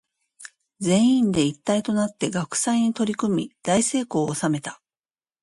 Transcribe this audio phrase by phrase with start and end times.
[0.79, 4.81] 全員で一体となって学祭に取り組み大成功を収めた。